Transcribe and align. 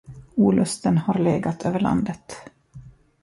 Olusten 0.37 0.97
har 0.97 1.13
legat 1.19 1.65
över 1.65 1.79
landet. 1.79 2.35